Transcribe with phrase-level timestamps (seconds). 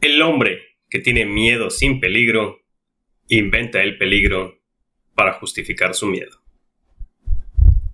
[0.00, 2.60] El hombre que tiene miedo sin peligro
[3.26, 4.60] inventa el peligro
[5.16, 6.40] para justificar su miedo.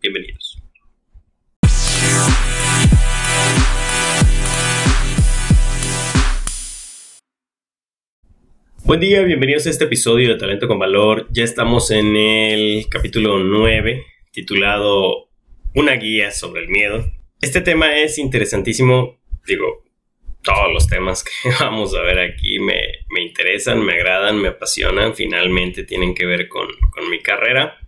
[0.03, 0.63] Bienvenidos.
[8.85, 11.27] Buen día, bienvenidos a este episodio de Talento con Valor.
[11.31, 15.31] Ya estamos en el capítulo 9, titulado
[15.75, 17.11] Una guía sobre el miedo.
[17.41, 19.84] Este tema es interesantísimo, digo,
[20.45, 22.81] todos los temas que vamos a ver aquí me,
[23.21, 26.69] interesan, me agradan, me apasionan, finalmente tienen que ver con,
[27.11, 27.81] mi carrera.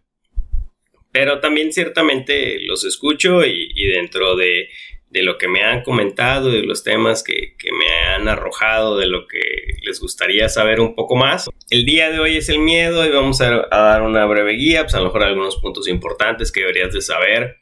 [1.12, 4.68] Pero también ciertamente los escucho y, dentro de,
[5.12, 9.40] lo que me han comentado, de los temas que, me han arrojado, de lo que
[9.82, 11.48] les gustaría saber un poco más.
[11.70, 14.82] El día de hoy es el miedo y vamos a, a dar una breve guía,
[14.82, 17.56] pues a lo mejor algunos puntos importantes que deberías de saber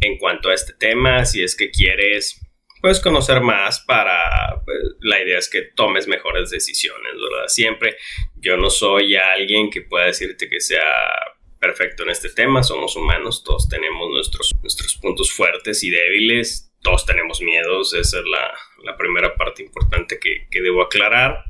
[0.00, 2.40] en cuanto a este tema, si es que quieres
[2.82, 7.46] puedes conocer más para, pues, la idea es que tomes mejores decisiones, ¿verdad?
[7.46, 7.96] Siempre
[8.36, 10.82] yo no soy alguien que pueda decirte que sea
[11.60, 17.06] perfecto en este tema, somos humanos, todos tenemos nuestros, nuestros puntos fuertes y débiles, todos
[17.06, 21.44] tenemos miedos, esa es la, primera parte importante que, debo aclarar.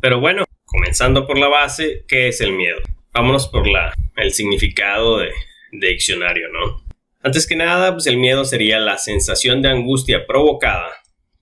[0.00, 2.80] Pero bueno, comenzando por la base, ¿qué es el miedo?
[3.12, 5.32] Vámonos por la, el significado de,
[5.72, 6.83] de diccionario, ¿no?
[7.24, 10.92] Antes que nada, pues el miedo sería la sensación de angustia provocada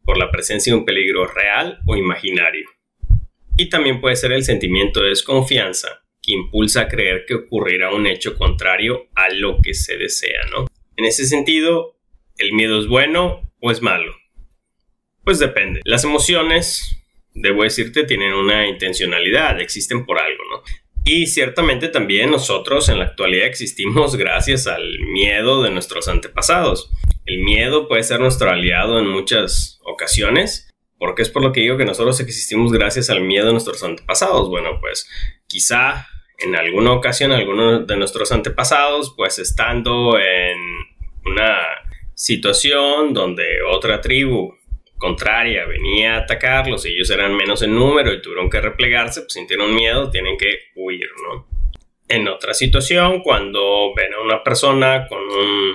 [0.04, 2.68] por la presencia de un peligro real o imaginario.
[3.56, 8.06] Y también puede ser el sentimiento de desconfianza que impulsa a creer que ocurrirá un
[8.06, 10.68] hecho contrario a lo que se desea, ¿no?
[10.96, 11.98] En ese sentido,
[12.38, 14.14] ¿el miedo es bueno o es malo?
[15.24, 15.80] Pues depende.
[15.84, 16.96] Las emociones,
[17.34, 20.62] debo decirte, tienen una intencionalidad, existen por algo, ¿no?
[21.04, 26.90] Y ciertamente también nosotros en la actualidad existimos gracias al miedo de nuestros antepasados.
[27.24, 31.76] El miedo puede ser nuestro aliado en muchas ocasiones, porque es por lo que digo
[31.76, 34.48] que nosotros existimos gracias al miedo de nuestros antepasados.
[34.48, 35.08] Bueno, pues
[35.46, 36.06] quizá
[36.38, 40.58] en alguna ocasión algunos de nuestros antepasados, pues estando en
[41.24, 41.58] una
[42.14, 44.54] situación donde otra tribu
[45.02, 49.74] contraria venía a atacarlos, ellos eran menos en número y tuvieron que replegarse, pues sintieron
[49.74, 51.48] miedo, tienen que huir, ¿no?
[52.08, 55.74] En otra situación, cuando ven a una persona con un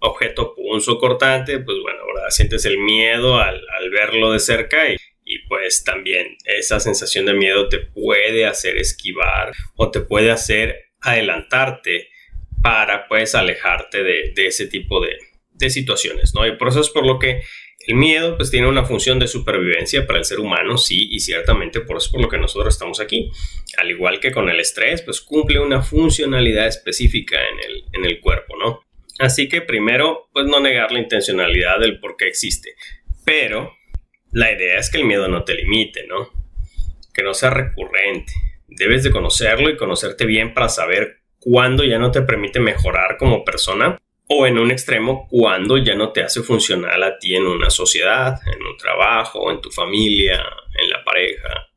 [0.00, 2.28] objeto punzo cortante, pues bueno, ¿verdad?
[2.28, 7.70] Sientes el miedo al, verlo de cerca y, y, pues también esa sensación de miedo
[7.70, 12.10] te puede hacer esquivar o te puede hacer adelantarte
[12.62, 15.16] para pues alejarte de, ese tipo de,
[15.52, 16.46] de situaciones, ¿no?
[16.46, 17.40] Y por eso es por lo que
[17.86, 21.80] el miedo pues tiene una función de supervivencia para el ser humano, sí, y ciertamente
[21.80, 23.30] por eso es por lo que nosotros estamos aquí.
[23.78, 27.38] Al igual que con el estrés, pues cumple una funcionalidad específica
[27.92, 28.80] en el, cuerpo, ¿no?
[29.18, 32.74] Así que primero, pues no negar la intencionalidad del por qué existe.
[33.24, 33.72] Pero
[34.32, 36.30] la idea es que el miedo no te limite, ¿no?
[37.14, 38.32] Que no sea recurrente.
[38.68, 43.44] Debes de conocerlo y conocerte bien para saber cuándo ya no te permite mejorar como
[43.44, 43.98] persona
[44.32, 48.38] o en un extremo cuando ya no te hace funcional a ti en una sociedad,
[48.46, 50.40] en un trabajo, en tu familia,
[50.80, 51.68] en la pareja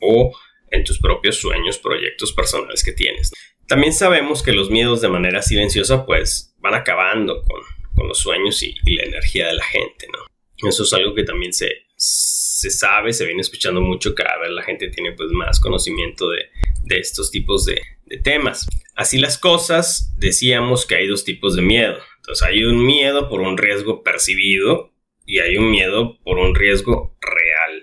[0.00, 0.38] o
[0.70, 3.32] en tus propios sueños, proyectos personales que tienes.
[3.66, 8.74] También sabemos que los miedos de manera silenciosa pues van acabando con, los sueños y,
[8.94, 10.68] la energía de la gente, ¿no?
[10.68, 14.62] Eso es algo que también se, se sabe, se viene escuchando mucho cada vez la
[14.62, 16.50] gente tiene pues más conocimiento de,
[16.84, 17.80] de estos tipos de
[18.22, 18.68] temas.
[18.98, 21.98] Así las cosas, decíamos que hay dos tipos de miedo.
[22.16, 24.92] Entonces hay un miedo por un riesgo percibido
[25.24, 27.82] y hay un miedo por un riesgo real.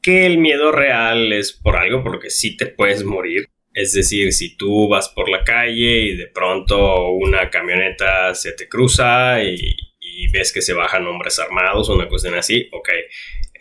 [0.00, 3.48] Que el miedo real es por algo por lo sí te puedes morir.
[3.74, 8.68] Es decir, si tú vas por la calle y de pronto una camioneta se te
[8.68, 12.90] cruza y, y ves que se bajan hombres armados, una cuestión así, ok,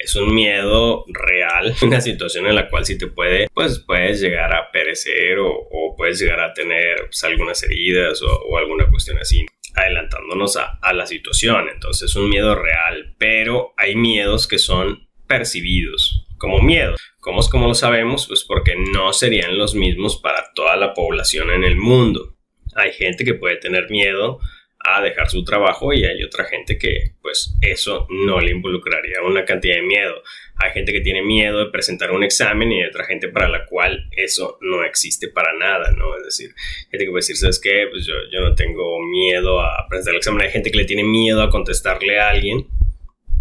[0.03, 4.53] es un miedo real, una situación en la cual si te puede, pues puedes llegar
[4.53, 5.67] a perecer o,
[5.97, 9.45] puedes llegar a tener pues, algunas heridas o, alguna cuestión así
[9.75, 11.69] adelantándonos a, a, la situación.
[11.71, 16.95] Entonces es un miedo real, pero hay miedos que son percibidos como miedo.
[17.19, 18.27] ¿Cómo es como lo sabemos?
[18.27, 22.35] Pues porque no serían los mismos para toda la población en el mundo.
[22.75, 24.39] Hay gente que puede tener miedo
[24.83, 29.45] a dejar su trabajo y hay otra gente que pues eso no le involucraría una
[29.45, 30.23] cantidad de miedo.
[30.55, 33.65] Hay gente que tiene miedo de presentar un examen y hay otra gente para la
[33.65, 36.17] cual eso no existe para nada, ¿no?
[36.17, 36.53] Es decir,
[36.89, 37.87] gente que puede decir, ¿sabes qué?
[37.89, 40.41] Pues yo, yo no tengo miedo a presentar el examen.
[40.43, 42.67] Hay gente que le tiene miedo a contestarle a alguien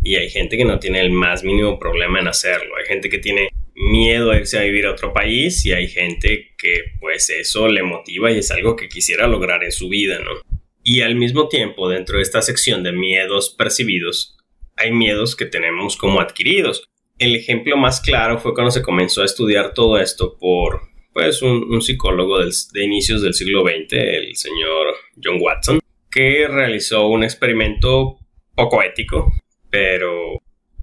[0.02, 2.76] y hay gente que no tiene el más mínimo problema en hacerlo.
[2.76, 6.52] Hay gente que tiene miedo a irse a vivir a otro país y hay gente
[6.58, 10.49] que pues eso le motiva y es algo que quisiera lograr en su vida, ¿no?
[10.92, 14.36] Y al mismo tiempo, dentro de esta sección de miedos percibidos,
[14.74, 16.82] hay miedos que tenemos como adquiridos.
[17.16, 20.80] el ejemplo más claro fue cuando se comenzó a estudiar todo esto por
[21.12, 25.78] pues, un, psicólogo de inicios del siglo XX, el señor John Watson,
[26.10, 28.18] que realizó un experimento
[28.56, 29.32] poco ético,
[29.70, 30.42] pero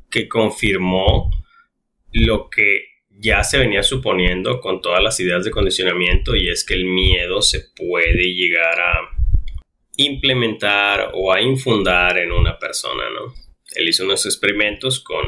[0.10, 1.32] que confirmó
[2.14, 6.76] lo que ya se venía suponiendo con todas las ideas de condicionamiento y es que
[6.76, 9.17] el miedo se puede llegar a
[9.98, 13.34] implementar o a infundar en una persona, ¿no?
[13.76, 15.26] Él hizo unos experimentos con,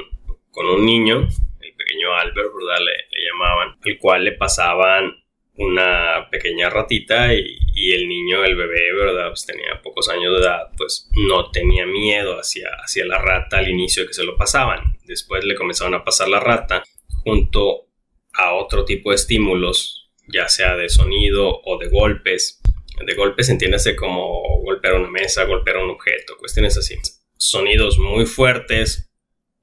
[0.52, 1.28] con un niño,
[1.60, 2.86] el pequeño Albert, ¿verdad?
[2.86, 5.24] Le, llamaban, el cual le pasaban
[5.56, 7.58] una pequeña ratita y,
[7.92, 9.30] el niño, el bebé, ¿verdad?
[9.30, 13.70] Pues tenía pocos años de edad, pues no tenía miedo hacia, hacia la rata al
[13.70, 14.98] inicio que se lo pasaban.
[15.06, 16.84] Después le comenzaron a pasar la rata
[17.24, 17.88] junto
[18.34, 22.59] a otro tipo de estímulos, ya sea de sonido o de golpes.
[23.06, 26.96] De golpes entiéndase como golpear una mesa, golpear un objeto, cuestiones así.
[27.38, 29.10] Sonidos muy fuertes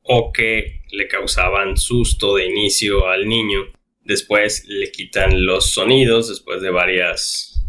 [0.02, 3.60] o que le causaban susto de inicio al niño.
[4.02, 7.64] Después le quitan los sonidos después de varias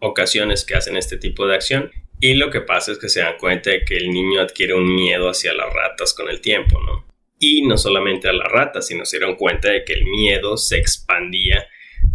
[0.00, 1.90] ocasiones que hacen este tipo de acción.
[2.20, 4.94] Y lo que pasa es que se dan cuenta de que el niño adquiere un
[4.94, 7.06] miedo hacia las ratas con el tiempo, ¿no?
[7.38, 10.78] Y no solamente a las ratas, sino se dieron cuenta de que el miedo se
[10.78, 11.66] expandía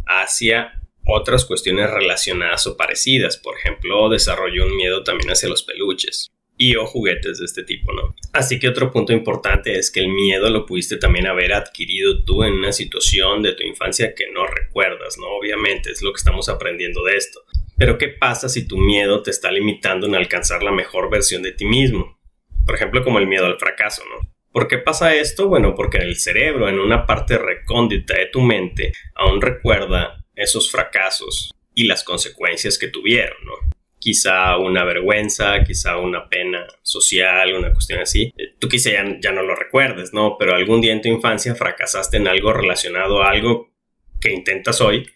[0.08, 3.38] hacia otras cuestiones relacionadas o parecidas.
[3.38, 7.92] Por ejemplo, desarrolló un miedo también hacia los peluches y o juguetes de este tipo,
[7.92, 8.16] ¿no?
[8.34, 12.44] Así que otro punto importante es que el miedo lo pudiste también haber adquirido tú
[12.44, 15.28] en una situación de tu infancia que no recuerdas, ¿no?
[15.28, 17.40] Obviamente es lo que estamos aprendiendo de esto.
[17.78, 21.52] Pero ¿qué pasa si tu miedo te está limitando en alcanzar la mejor versión de
[21.52, 22.20] ti mismo?
[22.64, 24.32] Por ejemplo, como el miedo al fracaso, ¿no?
[24.52, 25.48] ¿Por qué pasa esto?
[25.48, 31.52] Bueno, porque el cerebro, en una parte recóndita de tu mente, aún recuerda esos fracasos
[31.74, 33.54] y las consecuencias que tuvieron, ¿no?
[34.00, 38.34] Quizá una vergüenza, quizá una pena social, una cuestión así.
[38.36, 38.90] Eh, tú quizá
[39.20, 40.38] ya, no lo recuerdes, ¿no?
[40.40, 43.72] Pero algún día en tu infancia fracasaste en algo relacionado a algo
[44.20, 45.08] que intentas hoy,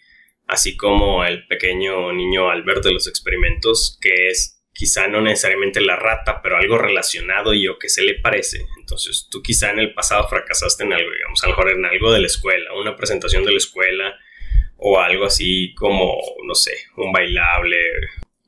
[0.48, 5.96] así como el pequeño niño Albert de los experimentos, que es quizá no necesariamente la
[5.96, 8.66] rata, pero algo relacionado y o que se le parece.
[8.78, 12.12] Entonces, tú quizá en el pasado fracasaste en algo, digamos, a lo mejor en algo
[12.12, 14.20] de la escuela, una presentación de la escuela,
[14.78, 17.78] o algo así como, no sé, un bailable,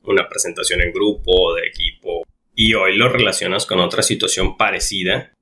[0.04, 2.22] una presentación en grupo o de equipo,
[2.54, 5.32] y hoy lo relacionas con otra situación parecida,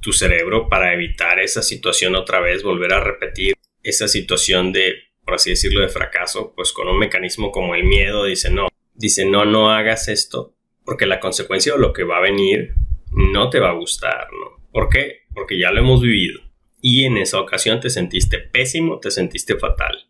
[0.00, 4.94] tu cerebro para evitar esa situación otra vez, volver a repetir esa situación de,
[5.24, 9.24] por así decirlo, de fracaso, pues con un mecanismo como el miedo dice no, dice
[9.24, 10.54] no, no hagas esto,
[10.84, 12.74] porque la consecuencia o lo que va a venir
[13.12, 14.66] no te va a gustar, ¿no?
[14.72, 15.22] ¿Por qué?
[15.34, 16.40] Porque ya lo hemos vivido.
[16.80, 20.06] Y en esa ocasión te sentiste pésimo, te sentiste fatal.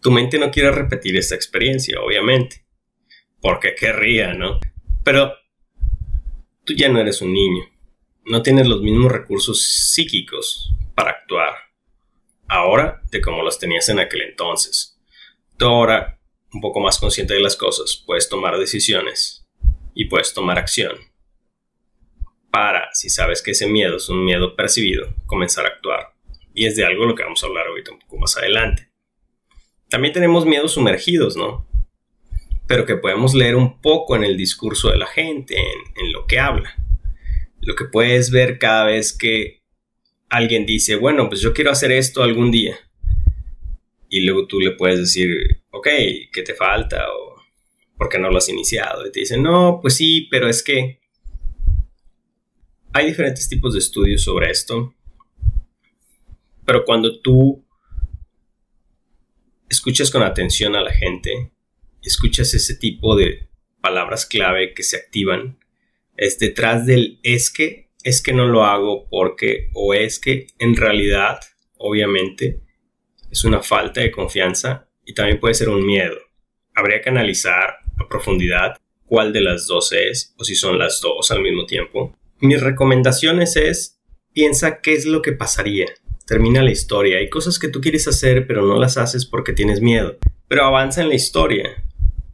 [0.00, 2.64] Tu mente no quiere repetir esta experiencia, obviamente.
[3.40, 4.58] Porque querría, ¿no?
[5.04, 5.34] Pero
[6.64, 7.64] tú ya no eres un niño.
[8.24, 11.54] No tienes los mismos recursos psíquicos para actuar.
[12.48, 14.98] Ahora de como los tenías en aquel entonces.
[15.56, 16.18] Tú ahora,
[16.52, 19.46] un poco más consciente de las cosas, puedes tomar decisiones
[19.94, 20.96] y puedes tomar acción.
[22.50, 26.14] Para, si sabes que ese miedo es un miedo percibido, comenzar a actuar.
[26.54, 28.89] Y es de algo lo que vamos a hablar ahorita un poco más adelante.
[29.90, 31.66] También tenemos miedos sumergidos, ¿no?
[32.68, 36.38] Pero que podemos leer un poco en el discurso de la gente, en, lo que
[36.38, 36.76] habla.
[37.60, 39.62] Lo que puedes ver cada vez que
[40.28, 42.78] alguien dice, bueno, pues yo quiero hacer esto algún día.
[44.08, 45.28] Y luego tú le puedes decir,
[45.72, 45.88] ok,
[46.32, 47.04] ¿qué te falta?
[47.12, 47.30] O
[47.98, 49.06] ¿por qué no lo has iniciado?
[49.06, 51.00] Y te dicen, no, pues sí, pero es que
[52.92, 54.94] hay diferentes tipos de estudios sobre esto.
[56.64, 57.64] Pero cuando tú
[59.70, 61.52] escuchas con atención a la gente,
[62.02, 63.48] escuchas ese tipo de
[63.80, 65.58] palabras clave que se activan,
[66.16, 70.76] es detrás del es que, es que no lo hago porque, o es que en
[70.76, 71.40] realidad,
[71.78, 72.60] obviamente,
[73.30, 76.18] es una falta de confianza y también puede ser un miedo.
[76.74, 81.30] Habría que analizar a profundidad cuál de las dos es o si son las dos
[81.30, 82.18] al mismo tiempo.
[82.40, 84.00] Mis recomendaciones es
[84.32, 85.86] piensa qué es lo que pasaría
[86.30, 87.18] termina la historia.
[87.18, 90.16] Hay cosas que tú quieres hacer pero no las haces porque tienes miedo.
[90.46, 91.84] Pero avanza en la historia.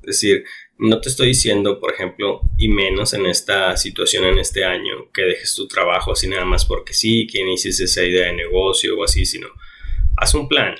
[0.02, 0.44] Es decir,
[0.76, 5.22] no te estoy diciendo, por ejemplo, y menos en esta situación en este año, que
[5.22, 9.02] dejes tu trabajo así nada más porque sí, que inicies esa idea de negocio o
[9.02, 9.48] así, sino
[10.18, 10.74] haz un plan.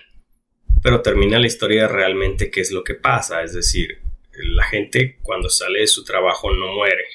[0.82, 3.42] Pero termina la historia realmente qué es lo que pasa.
[3.42, 3.99] Es decir,
[4.32, 7.06] la gente cuando sale de su trabajo no muere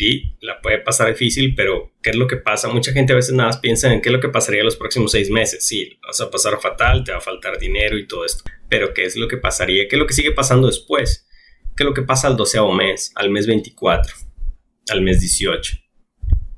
[0.00, 2.68] sí, la puede pasar difícil, pero ¿qué es lo que pasa?
[2.68, 5.28] Mucha gente a veces nada piensa en qué es lo que pasaría los próximos seis
[5.28, 5.66] meses.
[5.66, 8.44] Sí, vas a pasar fatal, te va a faltar dinero y todo esto.
[8.70, 9.88] Pero ¿qué es lo que pasaría?
[9.88, 11.28] ¿Qué es lo que sigue pasando después?
[11.76, 14.14] ¿Qué es lo que pasa al doceavo mes, al mes 24,
[14.88, 15.76] al mes 18?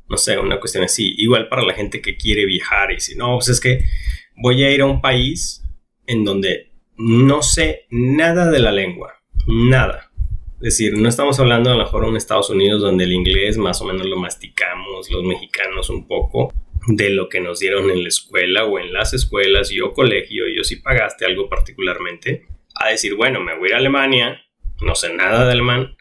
[0.09, 1.13] No sé, una cuestión así.
[1.19, 3.81] Igual para la gente que quiere viajar y si no, pues es que
[4.37, 5.65] voy a ir a un país
[6.07, 9.15] en donde no sé nada de la lengua.
[9.49, 10.12] Nada.
[10.63, 13.85] Decir, no estamos hablando a lo mejor en Estados Unidos donde el inglés más o
[13.85, 16.55] menos lo masticamos los mexicanos un poco
[16.87, 20.63] de lo que nos dieron en la escuela o en las escuelas, yo colegio, yo
[20.63, 24.41] si pagaste algo particularmente, a decir, bueno, me voy a ir a Alemania,
[24.81, 25.97] no sé nada de alemán,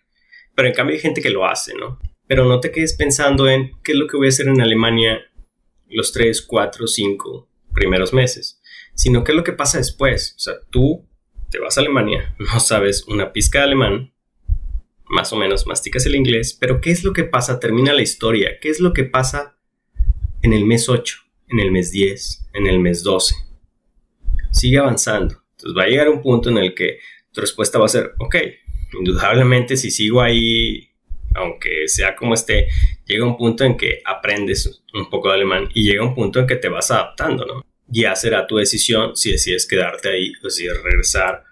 [0.53, 1.97] pero en cambio hay gente que lo hace, ¿no?
[2.27, 5.21] Pero no te quedes pensando en qué es lo que voy a hacer en Alemania
[5.89, 8.61] los 3, 4, 5 primeros meses,
[8.93, 10.35] sino qué es lo que pasa después.
[10.37, 11.07] O sea, tú
[11.49, 14.13] te vas a Alemania, no sabes una pizca de alemán,
[15.11, 17.59] más o menos masticas el inglés, pero ¿qué es lo que pasa?
[17.59, 18.59] Termina la historia.
[18.61, 19.57] ¿Qué es lo que pasa
[20.41, 21.17] en el mes 8,
[21.49, 23.35] en el mes 10, en el mes 12?
[24.51, 25.43] Sigue avanzando.
[25.51, 26.99] Entonces va a llegar un punto en el que
[27.33, 28.35] tu respuesta va a ser, ok,
[28.97, 30.89] indudablemente si sigo ahí,
[31.35, 32.67] aunque sea como esté,
[33.05, 36.47] llega un punto en que aprendes un poco de alemán y llega un punto en
[36.47, 37.65] que te vas adaptando, ¿no?
[37.87, 41.43] Ya será tu decisión si decides quedarte ahí o si regresar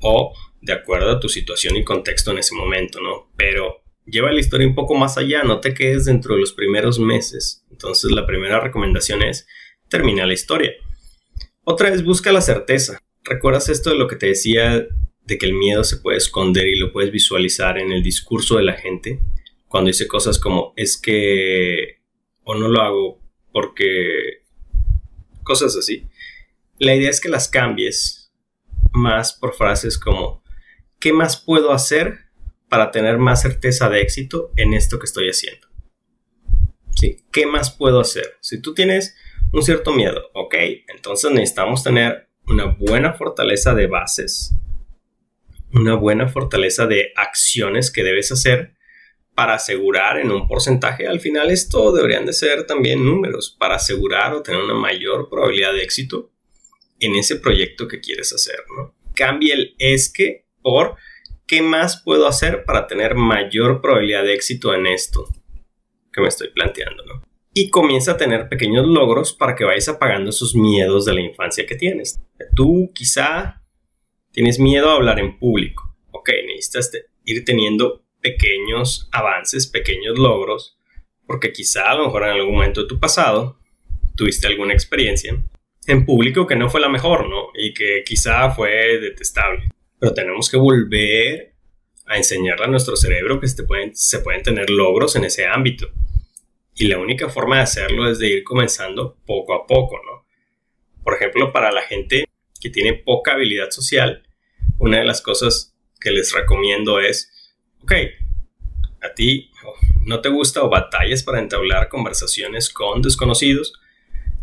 [0.00, 3.30] o de acuerdo a tu situación y contexto en ese momento, ¿no?
[3.36, 6.98] Pero lleva la historia un poco más allá, no te quedes dentro de los primeros
[6.98, 7.64] meses.
[7.70, 9.46] Entonces la primera recomendación es
[9.88, 10.72] termina la historia.
[11.64, 12.98] Otra es busca la certeza.
[13.24, 14.86] ¿Recuerdas esto de lo que te decía
[15.24, 18.64] de que el miedo se puede esconder y lo puedes visualizar en el discurso de
[18.64, 19.20] la gente
[19.68, 22.00] cuando dice cosas como es que
[22.44, 23.20] o no lo hago
[23.52, 24.42] porque
[25.42, 26.06] cosas así.
[26.78, 28.32] La idea es que las cambies
[28.92, 30.41] más por frases como
[31.02, 32.20] ¿qué más puedo hacer
[32.70, 35.68] para tener más certeza de éxito en esto que estoy haciendo?
[36.94, 37.18] ¿Sí?
[37.30, 38.38] ¿Qué más puedo hacer?
[38.40, 39.14] Si tú tienes
[39.52, 40.54] un cierto miedo, ok,
[40.88, 44.54] entonces necesitamos tener una buena fortaleza de bases
[45.72, 48.74] una buena fortaleza de acciones que debes hacer
[49.34, 51.06] para asegurar en un porcentaje.
[51.06, 55.72] Al final esto deberían de ser también números para asegurar o tener una mayor probabilidad
[55.72, 56.30] de éxito
[57.00, 58.56] en ese proyecto que quieres hacer.
[58.76, 58.94] ¿no?
[59.14, 60.96] Cambia el es que por
[61.46, 65.28] qué más puedo hacer para tener mayor probabilidad de éxito en esto
[66.12, 67.04] que me estoy planteando.
[67.04, 67.22] ¿no?
[67.52, 71.66] Y comienza a tener pequeños logros para que vayas apagando esos miedos de la infancia
[71.66, 72.20] que tienes.
[72.54, 73.62] Tú quizá
[74.32, 75.94] Tienes miedo a hablar en público.
[76.10, 76.90] Ok, necesitas
[77.24, 80.78] ir teniendo pequeños avances, pequeños logros,
[81.26, 83.58] porque quizá a lo mejor en algún momento de tu pasado
[84.16, 85.36] tuviste alguna experiencia
[85.86, 87.48] en público que no fue la mejor, ¿no?
[87.54, 89.68] Y que quizá fue detestable.
[90.02, 91.54] Pero tenemos que volver
[92.06, 95.86] a enseñarle a nuestro cerebro que se pueden, se pueden tener logros en ese ámbito.
[96.74, 100.26] Y la única forma de hacerlo es de ir comenzando poco a poco, ¿no?
[101.04, 102.24] Por ejemplo, para la gente
[102.60, 104.24] que tiene poca habilidad social,
[104.80, 107.30] una de las cosas que les recomiendo es,
[107.84, 107.92] ok,
[109.02, 109.52] a ti
[110.04, 113.72] no te gusta o batallas para entablar conversaciones con desconocidos,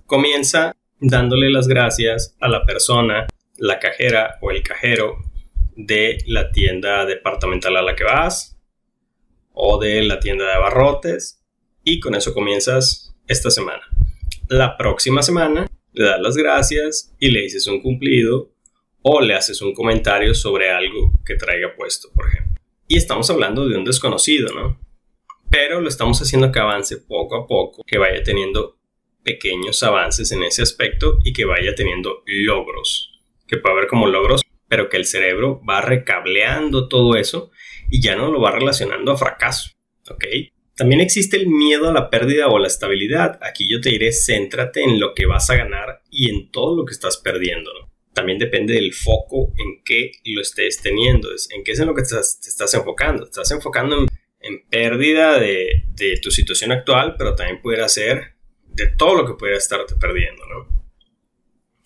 [0.05, 5.28] comienza dándole las gracias a la persona, la cajera o el cajero
[5.79, 8.59] de la tienda departamental a la que vas
[9.53, 11.41] o de la tienda de abarrotes
[11.85, 13.83] y con eso comienzas esta semana.
[14.49, 18.51] La próxima semana le das las gracias y le dices un cumplido
[19.03, 22.61] o le haces un comentario sobre algo que traiga puesto, por ejemplo.
[22.89, 24.77] Y estamos hablando de un desconocido, ¿no?
[25.49, 28.75] Pero lo estamos haciendo que avance poco a poco, que vaya teniendo
[29.23, 34.41] pequeños avances en ese aspecto y que vaya teniendo logros, que puede haber como logros,
[34.69, 37.51] pero que el cerebro va recableando todo eso
[37.89, 39.71] y ya no lo va relacionando a fracaso,
[40.09, 40.25] ¿ok?
[40.79, 43.37] También existe el miedo a la pérdida o a la estabilidad.
[43.41, 46.85] Aquí yo te diré, céntrate en lo que vas a ganar y en todo lo
[46.85, 47.69] que estás perdiendo.
[48.13, 52.03] También depende del foco en que lo estés teniendo, en qué es en lo que
[52.03, 53.25] te estás, enfocando.
[53.25, 54.05] Estás enfocando
[54.39, 55.83] en, pérdida de,
[56.21, 58.35] tu situación actual, pero también puede ser
[58.69, 60.43] de todo lo que pueda estarte perdiendo.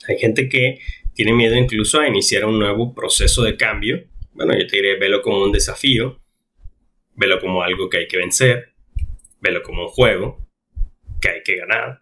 [0.07, 0.79] Hay gente que
[1.13, 4.03] tiene miedo incluso a iniciar un nuevo proceso de cambio.
[4.33, 6.19] Bueno, yo te diré, velo como un desafío,
[7.15, 8.74] velo como algo que hay que vencer
[9.43, 10.39] velo como un juego
[11.22, 12.01] que hay que ganar.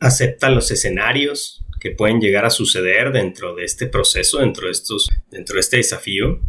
[0.00, 5.08] Acepta los escenarios que pueden llegar a suceder dentro de este proceso, dentro de, estos,
[5.30, 6.40] dentro de este desafío.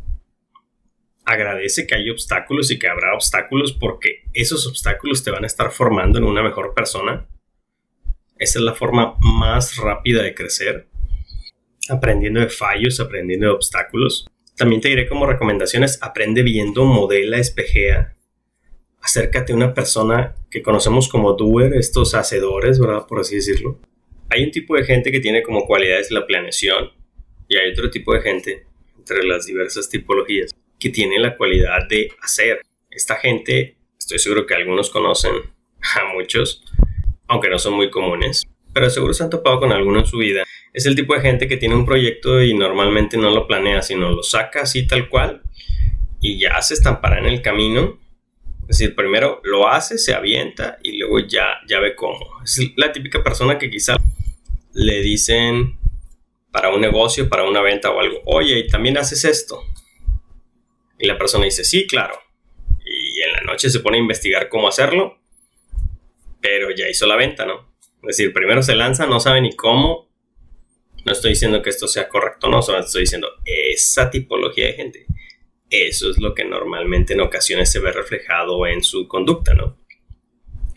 [1.25, 5.71] Agradece que hay obstáculos y que habrá obstáculos porque esos obstáculos te van a estar
[5.71, 7.27] formando en una mejor persona.
[8.43, 10.87] Esa es la forma más rápida de crecer.
[11.89, 14.27] Aprendiendo de fallos, aprendiendo de obstáculos.
[14.57, 18.13] También te diré como recomendaciones, aprende viendo, modela, espejea
[19.03, 23.05] acércate a una persona que conocemos como doer, estos hacedores, ¿verdad?
[23.05, 23.79] Por así decirlo.
[24.29, 26.91] Hay un tipo de gente que tiene como cualidades la planeación
[27.49, 28.65] y hay otro tipo de gente,
[28.97, 32.61] entre las diversas tipologías, que tiene la cualidad de hacer.
[32.89, 35.33] Esta gente, estoy seguro que algunos conocen
[35.97, 36.63] a muchos,
[37.33, 40.43] aunque no son muy comunes, pero seguro se han topado con alguno en su vida.
[40.71, 44.11] Es el tipo de gente que tiene un proyecto y normalmente no lo planea, sino
[44.11, 45.41] lo saca así tal cual
[46.21, 47.99] y ya se estampará en el camino.
[48.69, 52.19] Es decir, primero lo hace, se avienta y luego ya, ya ve cómo.
[52.43, 53.95] Es la típica persona que quizá
[54.73, 55.79] le dicen
[56.51, 59.63] para un negocio, para una venta o algo, oye, ¿y también haces esto?
[60.99, 62.13] Y la persona dice, sí, claro.
[62.85, 65.17] Y en la noche se pone a investigar cómo hacerlo,
[66.43, 67.73] pero ya hizo la venta, ¿no?
[68.01, 70.09] Es decir, primero se lanza, no sabe ni cómo.
[71.05, 75.05] No estoy diciendo que esto sea correcto, no, estoy diciendo esa tipología de gente.
[75.69, 79.79] Eso es lo que normalmente en ocasiones se ve reflejado en su conducta, ¿no?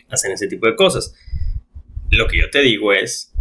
[0.07, 1.13] Hacen ese tipo de cosas.
[2.11, 3.33] Lo que yo te digo es,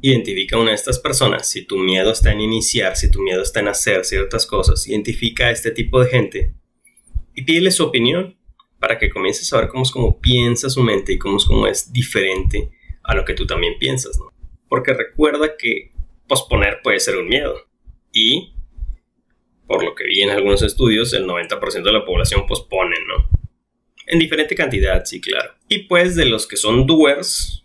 [0.00, 1.46] identifica a una de estas personas.
[1.46, 5.48] Si tu miedo está en iniciar, si tu miedo está en hacer ciertas cosas, identifica
[5.48, 6.54] a este tipo de gente
[7.34, 8.38] y pídele su opinión
[8.84, 11.66] para que comiences a ver cómo es como piensa su mente y cómo es como
[11.66, 12.70] es diferente
[13.02, 14.30] a lo que tú también piensas, ¿no?
[14.68, 15.92] Porque recuerda que
[16.28, 17.66] posponer puede ser un miedo
[18.12, 18.52] y
[19.66, 23.26] por lo que vi en algunos estudios, el 90% de la población pospone, ¿no?
[24.06, 25.54] En diferente cantidad, sí, claro.
[25.66, 27.64] Y pues de los que son doers,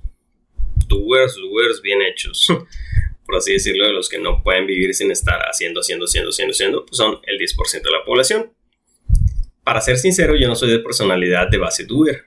[0.87, 2.47] doers, doers bien hechos,
[3.25, 6.51] por así decirlo, de los que no pueden vivir sin estar haciendo, haciendo, haciendo, haciendo,
[6.53, 8.53] haciendo, pues son el 10% de la población.
[9.69, 12.25] Para ser sincero, yo no soy de personalidad de base doer,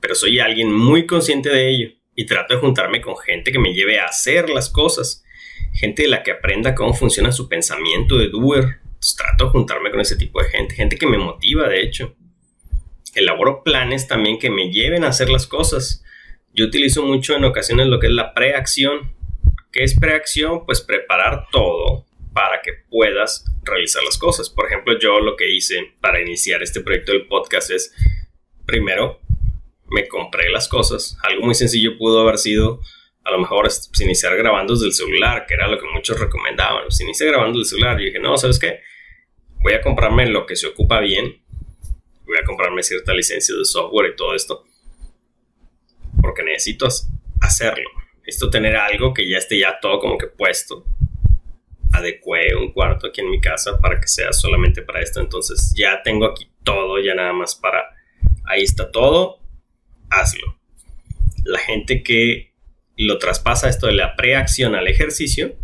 [0.00, 3.72] pero soy alguien muy consciente de ello y trato de juntarme con gente que me
[3.72, 5.22] lleve a hacer las cosas,
[5.72, 8.80] gente de la que aprenda cómo funciona su pensamiento de doer.
[9.16, 12.16] trato de juntarme con ese tipo de gente, gente que me motiva, de hecho.
[13.14, 16.02] Elaboro planes también que me lleven a hacer las cosas
[16.52, 19.12] yo utilizo mucho en ocasiones lo que es la preacción.
[19.70, 20.66] ¿Qué es preacción?
[20.66, 24.50] Pues preparar todo para que puedas realizar las cosas.
[24.50, 27.94] Por ejemplo, yo lo que hice para iniciar este proyecto del podcast es,
[28.66, 29.20] primero,
[29.88, 31.16] me compré las cosas.
[31.22, 32.80] Algo muy sencillo pudo haber sido,
[33.24, 36.84] a lo mejor, pues, iniciar grabando desde el celular, que era lo que muchos recomendaban.
[36.84, 38.80] Pues inicié grabando desde el celular y dije, no, ¿sabes qué?
[39.62, 41.42] Voy a comprarme lo que se ocupa bien.
[42.24, 44.64] Voy a comprarme cierta licencia de software y todo esto
[46.20, 46.86] porque necesito
[47.40, 47.90] hacerlo.
[48.18, 50.84] Necesito tener algo que ya esté ya todo como que puesto.
[51.92, 55.20] Adecué un cuarto aquí en mi casa para que sea solamente para esto.
[55.20, 57.84] Entonces ya tengo aquí todo, ya nada más para...
[58.44, 59.40] Ahí está todo,
[60.08, 60.58] hazlo.
[61.44, 62.52] La gente que
[62.96, 65.56] lo traspasa esto de la preacción al ejercicio,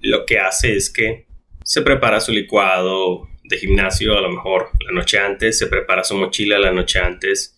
[0.00, 1.26] lo que hace es que
[1.64, 6.16] se prepara su licuado de gimnasio a lo mejor la noche antes, se prepara su
[6.16, 7.56] mochila la noche antes,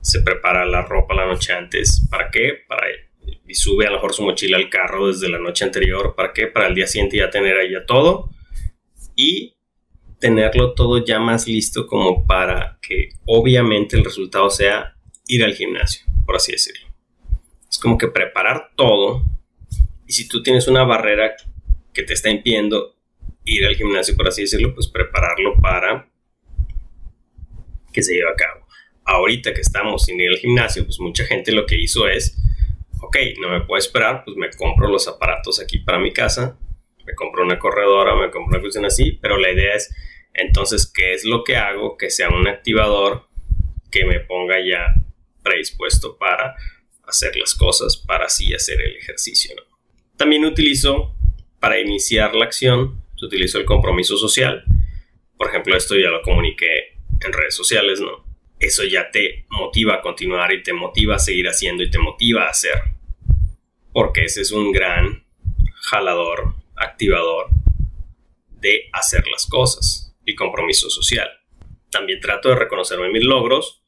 [0.00, 2.06] se prepara la ropa la noche antes.
[2.10, 2.64] ¿Para qué?
[2.68, 2.88] Para
[3.46, 6.14] y sube a lo mejor su mochila al carro desde la noche anterior.
[6.16, 6.46] ¿Para qué?
[6.46, 8.30] Para el día siguiente ya tener ahí ya todo
[9.14, 9.54] y
[10.18, 16.04] tenerlo todo ya más listo como para que obviamente el resultado sea ir al gimnasio,
[16.26, 16.88] por así decirlo.
[17.68, 19.24] Es como que preparar todo
[20.06, 21.34] y si tú tienes una barrera
[21.92, 22.96] que te está impidiendo
[23.44, 26.08] ir al gimnasio, por así decirlo, pues prepararlo para
[27.92, 28.64] que se lleve a cabo
[29.04, 32.36] ahorita que estamos sin ir al gimnasio, pues mucha gente lo que hizo es,
[33.06, 36.58] ok, no me puedo esperar, pues me compro los aparatos aquí para mi casa,
[37.04, 39.94] me compro una corredora, me compro una cuestión así, pero la idea es,
[40.32, 41.96] entonces, ¿qué es lo que hago?
[41.96, 43.28] Que sea un activador
[43.90, 44.94] que me ponga ya
[45.42, 46.56] predispuesto para
[47.06, 49.54] hacer las cosas, para así hacer el ejercicio.
[50.16, 51.14] También utilizo,
[51.60, 54.64] para iniciar la acción, utilizo el compromiso social.
[55.36, 58.24] Por ejemplo, esto ya lo comuniqué en redes sociales, ¿no?
[58.64, 62.44] eso ya te motiva a continuar y te motiva a seguir haciendo y te motiva
[62.44, 62.78] a hacer.
[63.94, 65.24] Porque ese es un gran
[65.90, 67.46] jalador, activador
[68.50, 71.28] de hacer las cosas y compromiso social.
[71.90, 73.84] También trato de reconocerme mis logros,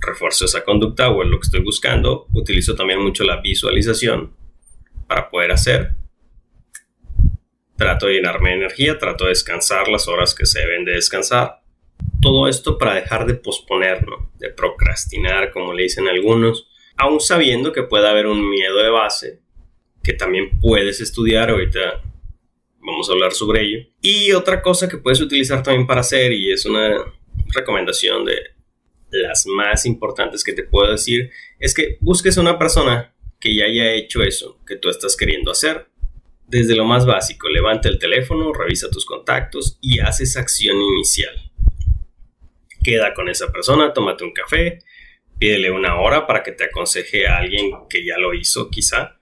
[0.00, 2.26] refuerzo esa conducta o es lo que estoy buscando.
[2.34, 4.36] Utilizo también mucho la visualización
[5.06, 5.94] para poder hacer.
[7.76, 11.60] Trato de llenarme de energía, trato de descansar las horas que se deben de descansar
[12.20, 17.82] todo esto para dejar de posponerlo, de procrastinar, como le dicen algunos, aún sabiendo que
[17.82, 19.43] puede haber un miedo de base,
[20.04, 22.02] que también puedes estudiar, ahorita
[22.78, 23.86] vamos a hablar sobre ello.
[24.00, 26.94] Y otra cosa que puedes utilizar también para hacer, y es una
[27.48, 28.36] recomendación de
[29.10, 33.64] las más importantes que te puedo decir, es que busques a una persona que ya
[33.64, 35.88] haya hecho eso que tú estás queriendo hacer.
[36.46, 41.50] Desde lo más básico, levanta el teléfono, revisa tus contactos y haces acción inicial
[42.84, 44.78] queda con esa persona, tómate un café,
[45.38, 49.18] pídele una hora para que te aconseje a alguien que ya lo hizo quizá.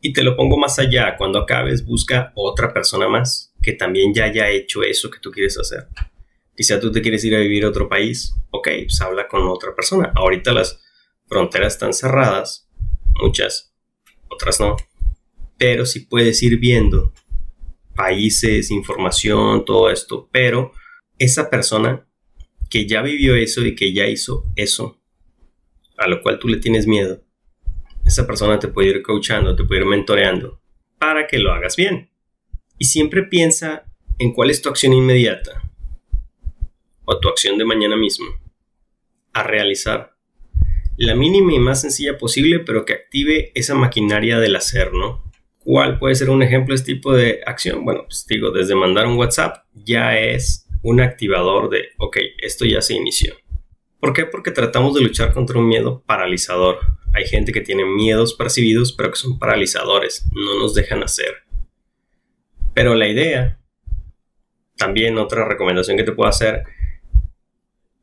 [0.00, 4.24] Y te lo pongo más allá, cuando acabes busca otra persona más que también ya
[4.24, 5.88] haya hecho eso que tú quieres hacer.
[6.56, 9.74] Quizá tú te quieres ir a vivir a otro país, ok, pues habla con otra
[9.74, 10.12] persona.
[10.14, 10.80] Ahorita las
[11.26, 12.68] fronteras tan cerradas,
[13.20, 13.74] muchas,
[14.28, 14.76] otras no,
[15.58, 17.12] pero sí puedes ir viendo
[17.94, 20.72] países, información, todo esto, pero
[21.18, 22.06] esa persona
[22.70, 24.98] que ya vivió eso y que ya hizo eso,
[25.98, 27.22] a lo cual tú le tienes miedo,
[28.04, 30.60] esa persona te puede ir coachando, te puede ir mentoreando
[30.98, 32.10] para que lo hagas bien.
[32.78, 33.84] Y siempre piensa
[34.18, 35.62] en cuál es tu acción inmediata
[37.04, 38.26] o tu acción de mañana mismo
[39.32, 40.14] a realizar.
[40.96, 45.24] La mínima y más sencilla posible, pero que active esa maquinaria del hacer, ¿no?
[45.60, 47.84] ¿Cuál puede ser un ejemplo de este tipo de acción?
[47.84, 52.80] Bueno, pues digo, desde mandar un WhatsApp ya es un activador de, ok, esto ya
[52.82, 53.34] se inició.
[54.00, 54.24] ¿Por qué?
[54.24, 56.78] Porque tratamos de luchar contra un miedo paralizador.
[57.12, 61.44] Hay gente que tiene miedos percibidos, pero que son paralizadores, no nos dejan hacer.
[62.72, 63.60] Pero la idea,
[64.76, 66.64] también otra recomendación que te puedo hacer,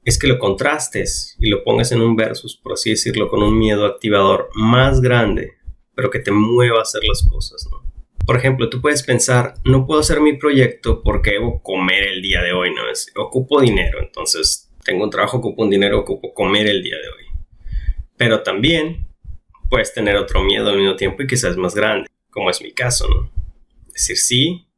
[0.05, 3.57] es que lo contrastes y lo pongas en un versus, por así decirlo, con un
[3.57, 5.53] miedo activador más grande,
[5.95, 7.67] pero que te mueva a hacer las cosas.
[8.25, 12.41] Por ejemplo, tú puedes pensar, no puedo hacer mi proyecto porque debo comer el día
[12.41, 12.89] de hoy, ¿no?
[12.89, 17.09] Es, ocupo dinero, entonces tengo un trabajo, ocupo un dinero, ocupo comer el día de
[17.09, 17.25] hoy.
[18.15, 19.05] Pero también
[19.69, 23.05] puedes tener otro miedo al mismo tiempo y quizás más grande, como es mi caso,
[23.09, 23.29] ¿no?
[23.91, 24.69] decir, sí,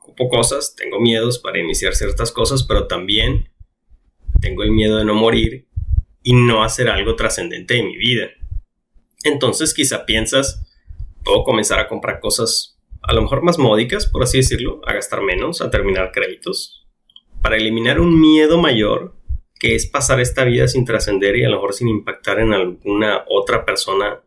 [0.00, 3.50] ocupo cosas, tengo miedos para iniciar ciertas cosas, pero también
[4.40, 5.68] tengo el miedo de no morir
[6.22, 8.30] y no hacer algo trascendente en mi vida.
[9.24, 10.72] Entonces quizá piensas,
[11.22, 15.20] puedo comenzar a comprar cosas a lo mejor más módicas, por así decirlo, a gastar
[15.20, 16.81] menos, a terminar créditos,
[17.42, 19.16] para eliminar un miedo mayor
[19.58, 23.24] que es pasar esta vida sin trascender y a lo mejor sin impactar en alguna
[23.28, 24.20] otra persona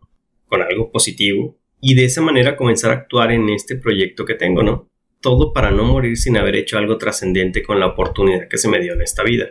[0.48, 4.64] con algo positivo y de esa manera comenzar a actuar en este proyecto que tengo,
[4.64, 4.90] ¿no?
[5.20, 8.80] Todo para no morir sin haber hecho algo trascendente con la oportunidad que se me
[8.80, 9.48] dio en esta vida.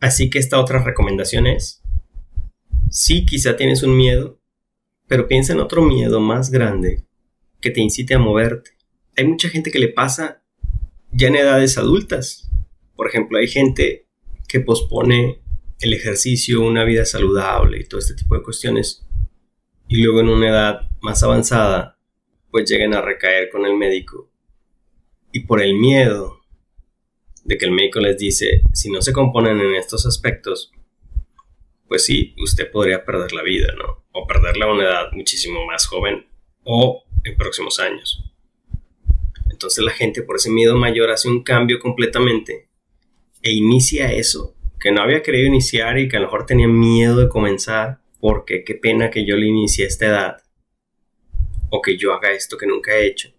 [0.00, 1.82] Así que esta otra recomendación es,
[2.90, 4.40] sí, quizá tienes un miedo,
[5.06, 7.04] pero piensa en otro miedo más grande
[7.60, 8.72] que te incite a moverte.
[9.16, 10.42] Hay mucha gente que le pasa
[11.12, 12.47] ya en edades adultas.
[12.98, 14.08] Por ejemplo, hay gente
[14.48, 15.40] que pospone
[15.78, 19.06] el ejercicio, una vida saludable y todo este tipo de cuestiones.
[19.86, 21.96] Y luego en una edad más avanzada,
[22.50, 24.32] pues llegan a recaer con el médico.
[25.30, 26.40] Y por el miedo
[27.44, 30.72] de que el médico les dice, si no se componen en estos aspectos,
[31.86, 34.06] pues sí, usted podría perder la vida, ¿no?
[34.10, 36.26] O perderla a una edad muchísimo más joven
[36.64, 38.24] o en próximos años.
[39.52, 42.67] Entonces la gente por ese miedo mayor hace un cambio completamente
[43.42, 47.16] e inicia eso que no había querido iniciar y que a lo mejor tenía miedo
[47.16, 50.36] de comenzar porque qué pena que yo le inicie a esta edad
[51.70, 53.30] o que yo haga esto que nunca he hecho.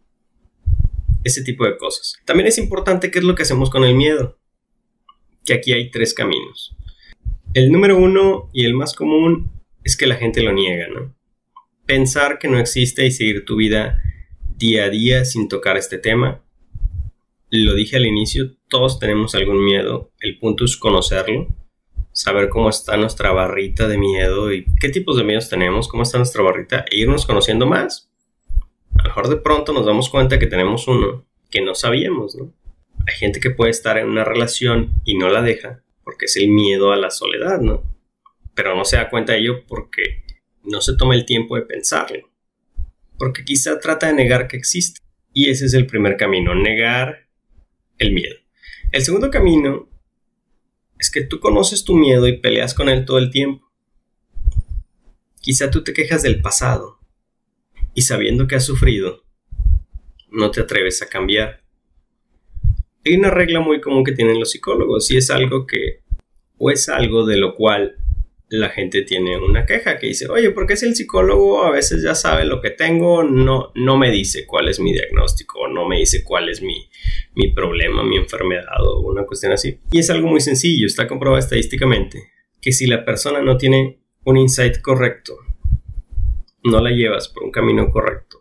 [1.23, 2.15] Ese tipo de cosas.
[2.25, 4.37] También es importante qué es lo que hacemos con el miedo.
[5.45, 6.75] Que aquí hay tres caminos.
[7.53, 9.51] El número uno y el más común
[9.83, 11.15] es que la gente lo niega, ¿no?
[11.89, 13.99] pensar que no existe y seguir tu vida
[14.57, 16.43] día a día sin tocar este tema.
[17.49, 20.11] Lo dije al inicio, todos tenemos algún miedo.
[20.19, 21.47] El punto es conocerlo,
[22.13, 26.17] saber cómo está nuestra barrita de miedo y qué tipos de miedos tenemos, cómo está
[26.17, 28.09] nuestra barrita e irnos conociendo más.
[28.97, 32.53] A lo mejor de pronto nos damos cuenta que tenemos uno que no sabíamos, ¿no?
[33.07, 36.49] Hay gente que puede estar en una relación y no la deja porque es el
[36.49, 37.83] miedo a la soledad, ¿no?
[38.53, 40.23] Pero no se da cuenta de ello porque
[40.63, 42.29] no se toma el tiempo de pensarlo,
[43.17, 45.01] porque quizá trata de negar que existe.
[45.33, 47.27] Y ese es el primer camino, negar
[47.97, 48.38] el miedo.
[48.91, 49.87] El segundo camino
[50.97, 53.71] es que tú conoces tu miedo y peleas con él todo el tiempo.
[55.39, 56.99] Quizá tú te quejas del pasado
[57.93, 59.23] y sabiendo que has sufrido,
[60.31, 61.61] no te atreves a cambiar.
[63.05, 66.01] Hay una regla muy común que tienen los psicólogos y es algo que
[66.57, 67.95] o es algo de lo cual
[68.49, 72.01] la gente tiene una queja que dice, oye, ¿por qué si el psicólogo a veces
[72.01, 75.99] ya sabe lo que tengo, no, no me dice cuál es mi diagnóstico, no me
[75.99, 76.89] dice cuál es mi,
[77.35, 79.79] mi problema, mi enfermedad o una cuestión así?
[79.91, 84.37] Y es algo muy sencillo, está comprobado estadísticamente, que si la persona no tiene un
[84.37, 85.37] insight correcto,
[86.63, 88.39] no la llevas por un camino correcto,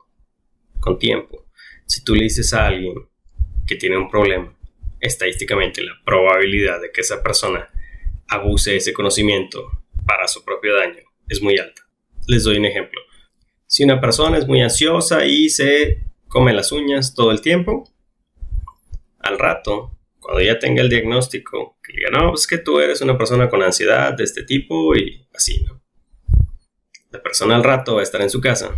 [0.80, 1.44] con tiempo,
[1.84, 2.94] si tú le dices a alguien
[3.66, 4.56] que tiene un problema,
[5.00, 7.68] estadísticamente la probabilidad de que esa persona
[8.28, 9.70] abuse ese conocimiento
[10.08, 11.82] para su propio daño es muy alta.
[12.26, 13.00] Les doy un ejemplo.
[13.66, 17.84] Si una persona es muy ansiosa y se come las uñas todo el tiempo,
[19.18, 23.18] al rato, cuando ya tenga el diagnóstico, que diga, no, es que tú eres una
[23.18, 25.82] persona con ansiedad de este tipo y así, ¿no?
[27.10, 28.74] La persona al rato va a estar en su casa,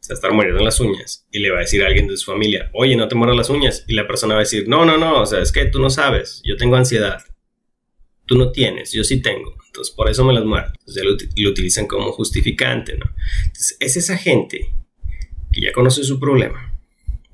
[0.00, 2.16] se va a estar muriendo las uñas y le va a decir a alguien de
[2.16, 3.84] su familia, oye, no te mueras las uñas.
[3.86, 5.90] Y la persona va a decir, no, no, no, o sea, es que tú no
[5.90, 7.22] sabes, yo tengo ansiedad
[8.32, 10.72] tú no tienes, yo sí tengo, entonces por eso me las muerdo.
[10.78, 12.92] Entonces lo, lo utilizan como justificante.
[12.92, 14.72] Entonces es esa gente
[15.52, 16.74] que ya conoce su problema.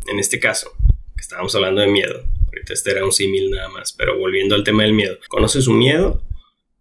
[0.08, 0.72] En este caso,
[1.14, 2.24] que estábamos hablando de miedo.
[2.46, 5.18] Ahorita este era un símil nada más, pero volviendo al tema del miedo.
[5.28, 6.20] Conoce su miedo,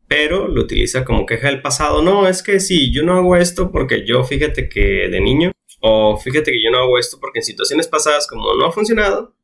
[0.08, 2.02] pero lo utiliza como queja del pasado.
[2.02, 6.18] No, es que sí, yo no hago esto porque yo fíjate que de niño, o
[6.18, 9.36] fíjate que yo no hago esto porque en situaciones pasadas como no ha funcionado,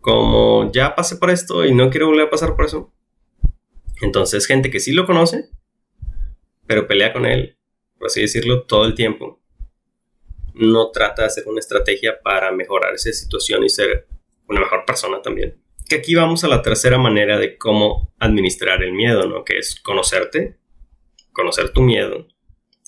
[0.00, 2.94] como ya pasé por esto y no quiero volver a pasar por eso.
[4.00, 5.48] Entonces, gente que sí lo conoce,
[6.66, 7.56] pero pelea con él,
[7.98, 9.40] por así decirlo, todo el tiempo.
[10.54, 14.06] No trata de hacer una estrategia para mejorar esa situación y ser
[14.48, 15.60] una mejor persona también.
[15.88, 19.44] Que aquí vamos a la tercera manera de cómo administrar el miedo, ¿no?
[19.44, 20.58] Que es conocerte,
[21.32, 22.26] conocer tu miedo.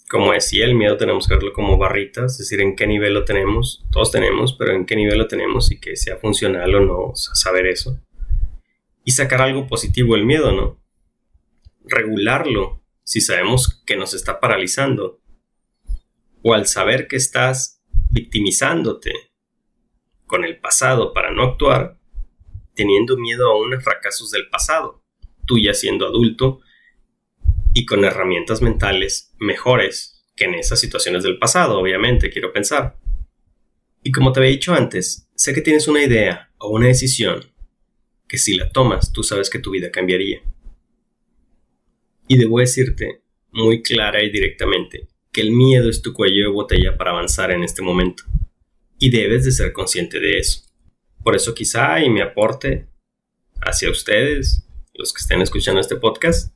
[0.09, 3.25] Como decía, el miedo tenemos que verlo como barritas, es decir, en qué nivel lo
[3.25, 7.15] tenemos, todos tenemos, pero en qué nivel lo tenemos y que sea funcional o no,
[7.15, 7.99] saber eso.
[9.05, 10.81] Y sacar algo positivo del miedo, ¿no?
[11.85, 15.21] Regularlo si sabemos que nos está paralizando.
[16.43, 19.13] O al saber que estás victimizándote
[20.27, 21.99] con el pasado para no actuar,
[22.75, 25.05] teniendo miedo a unos fracasos del pasado,
[25.47, 26.61] tú ya siendo adulto
[27.75, 32.97] y con herramientas mentales mejores que en esas situaciones del pasado, obviamente, quiero pensar.
[34.03, 37.53] Y como te había dicho antes, sé que tienes una idea o una decisión
[38.27, 40.41] que si la tomas, tú sabes que tu vida cambiaría.
[42.31, 46.97] Y debo decirte muy clara y directamente que el miedo es tu cuello de botella
[46.97, 48.23] para avanzar en este momento.
[49.01, 50.61] Y debes de ser consciente de eso.
[51.25, 52.87] Por eso quizá y mi aporte
[53.61, 54.65] hacia ustedes,
[54.95, 56.55] los que estén escuchando este podcast,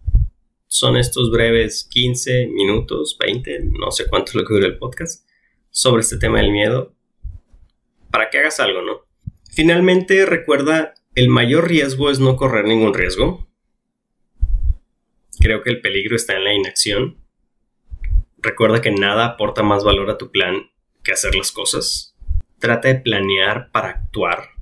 [0.69, 5.29] son estos breves 15 minutos, 20, no sé cuánto es lo que dura el podcast,
[5.71, 6.95] sobre este tema del miedo,
[8.13, 9.07] para que hagas algo, ¿no?
[9.51, 13.49] Finalmente, recuerda, el mayor riesgo es no correr ningún riesgo.
[15.45, 17.19] Creo que el peligro está en la inacción.
[18.39, 20.71] Recuerda que nada aporta más valor a tu plan
[21.03, 22.17] que hacer las cosas.
[22.59, 24.55] Trata de planear para actuar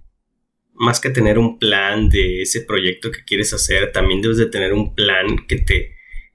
[0.75, 4.73] más que tener un plan de ese proyecto que quieres hacer, también debes de tener
[4.73, 5.95] un plan que te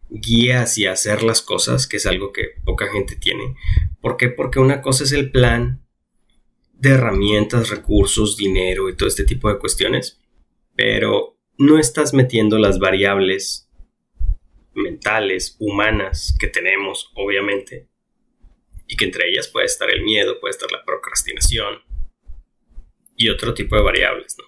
[0.10, 3.56] guíe hacia hacer las cosas, que es algo que poca gente tiene.
[4.00, 4.30] ¿Por qué?
[4.30, 5.84] Porque una cosa es el plan
[6.76, 10.22] de herramientas, recursos, dinero y todo este tipo de cuestiones,
[10.78, 13.67] pero no estás metiendo las variables
[14.78, 17.88] mentales, humanas que tenemos, obviamente,
[18.88, 21.82] y que entre ellas puede estar el miedo, puede estar la procrastinación,
[23.18, 24.38] y otro tipo de variables.
[24.38, 24.46] ¿no?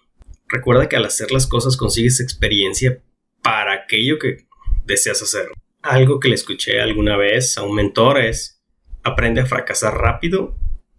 [0.48, 3.02] Recuerda que al hacer las cosas consigues experiencia
[3.42, 4.46] para aquello que
[4.86, 5.50] deseas hacer.
[5.82, 8.62] Algo que le escuché alguna vez a un mentor es
[9.04, 10.56] aprende a fracasar rápido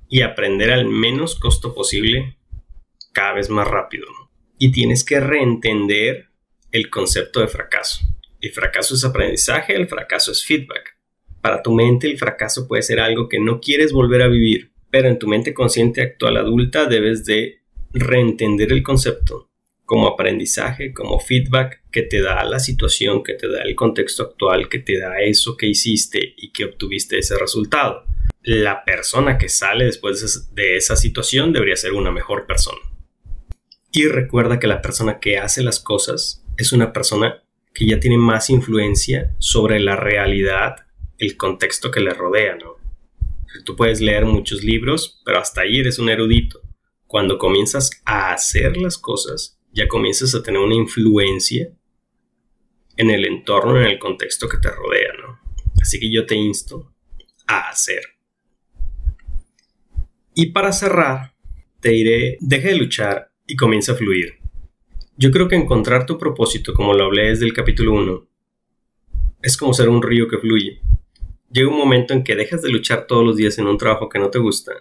[0.09, 2.39] y aprender al menos costo posible
[3.13, 4.07] cada vez más rápido.
[4.59, 6.29] Y tienes que reentender
[6.71, 8.05] el concepto de fracaso.
[8.41, 10.97] El fracaso es aprendizaje, el fracaso es feedback.
[11.43, 15.09] Para tu mente el fracaso puede ser algo que no quieres volver a vivir, pero
[15.09, 17.61] en tu mente consciente actual adulta debes de
[17.93, 19.51] reentender el concepto
[19.85, 24.69] como aprendizaje, como feedback que te da la situación, que te da el contexto actual,
[24.69, 28.05] que te da eso que hiciste y que obtuviste ese resultado.
[28.43, 32.79] La persona que sale después de esa situación debería ser una mejor persona.
[33.91, 37.43] Y recuerda que la persona que hace las cosas es una persona
[37.73, 40.77] que ya tiene más influencia sobre la realidad,
[41.19, 42.77] el contexto que le rodea, ¿no?
[43.65, 46.61] Tú puedes leer muchos libros, pero hasta ahí eres un erudito
[47.11, 51.73] cuando comienzas a hacer las cosas, ya comienzas a tener una influencia
[52.97, 55.41] en el entorno, en el contexto que te rodea, ¿no?
[55.83, 56.95] Así que yo te insto
[57.49, 58.03] a hacer.
[60.35, 61.35] Y para cerrar,
[61.81, 64.40] te diré, deja de luchar y comienza a fluir.
[65.23, 68.27] Yo creo que encontrar tu propósito, como lo hablé desde el capítulo 1,
[69.43, 70.81] es como ser un río que fluye.
[71.53, 74.19] Llega un momento en que dejas de luchar todos los días en un trabajo que
[74.19, 74.73] no te gusta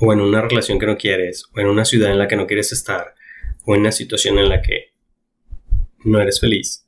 [0.00, 2.46] o en una relación que no quieres, o en una ciudad en la que no
[2.46, 3.14] quieres estar,
[3.66, 4.94] o en una situación en la que
[6.04, 6.86] no eres feliz.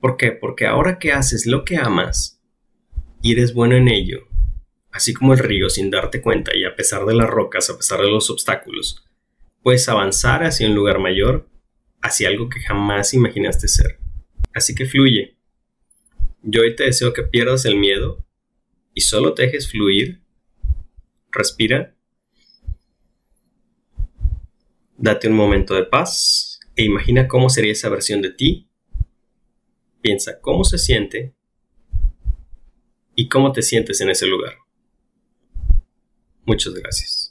[0.00, 0.32] ¿Por qué?
[0.32, 2.40] Porque ahora que haces lo que amas
[3.22, 4.26] y eres bueno en ello,
[4.90, 8.00] así como el río sin darte cuenta y a pesar de las rocas, a pesar
[8.00, 9.04] de los obstáculos,
[9.62, 11.46] puedes avanzar hacia un lugar mayor,
[12.02, 13.98] hacia algo que jamás imaginaste ser.
[14.52, 15.36] Así que fluye.
[16.42, 18.24] Yo hoy te deseo que pierdas el miedo
[18.94, 20.22] y solo te dejes fluir.
[21.30, 21.94] Respira
[25.00, 28.68] Date un momento de paz e imagina cómo sería esa versión de ti.
[30.00, 31.36] Piensa cómo se siente
[33.14, 34.54] y cómo te sientes en ese lugar.
[36.44, 37.27] Muchas gracias.